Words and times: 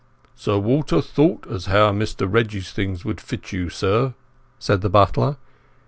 "Sir 0.35 0.57
Walter 0.57 0.99
thought 0.99 1.45
as 1.45 1.67
how 1.67 1.91
Mr 1.91 2.25
Reggie's 2.27 2.71
things 2.71 3.05
would 3.05 3.21
fit 3.21 3.51
you, 3.51 3.69
sir," 3.69 4.15
said 4.57 4.81
the 4.81 4.89
butler. 4.89 5.37